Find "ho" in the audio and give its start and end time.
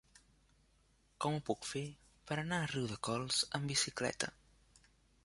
1.39-1.43